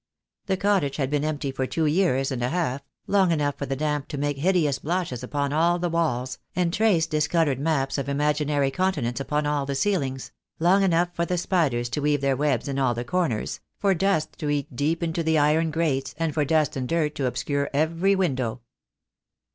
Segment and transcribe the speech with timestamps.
[0.47, 3.75] The cottage had been empty for two years and a half, long enough for the
[3.75, 8.71] damp to make hideous blotches upon all the walls, and trace discoloured maps of imaginary
[8.71, 12.79] continents upon all the ceilings; long enough for the spiders to weave their webs in
[12.79, 16.75] all the corners, for dust to eat deep into the iron grates, and for dust
[16.75, 18.61] and dirt to obscure every window.